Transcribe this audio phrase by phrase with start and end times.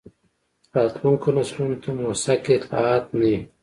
[0.75, 3.35] راتلونکو نسلونو ته موثق اطلاعات نه وي.